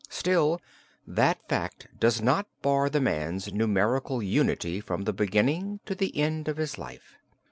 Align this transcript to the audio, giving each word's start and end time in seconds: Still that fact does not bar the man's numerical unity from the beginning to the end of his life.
Still 0.09 0.59
that 1.05 1.47
fact 1.47 1.87
does 1.99 2.21
not 2.23 2.47
bar 2.63 2.89
the 2.89 2.99
man's 2.99 3.53
numerical 3.53 4.23
unity 4.23 4.79
from 4.79 5.03
the 5.03 5.13
beginning 5.13 5.79
to 5.85 5.93
the 5.93 6.17
end 6.17 6.47
of 6.47 6.57
his 6.57 6.79
life. 6.79 7.19